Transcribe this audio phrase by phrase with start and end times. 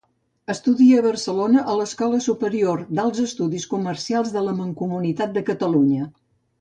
[0.51, 6.09] Estudia a Barcelona a l'Escola Superior d'Alts Estudis Comercials de la Mancomunitat de Catalunya.